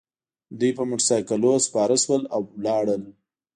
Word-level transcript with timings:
دوی 0.59 0.71
په 0.77 0.83
موټرسایکلونو 0.89 1.63
سپاره 1.67 1.95
شول 2.03 2.21
او 2.35 2.41
لاړل 2.65 3.01